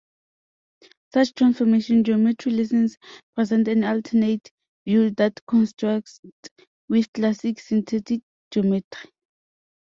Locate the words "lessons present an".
2.53-3.83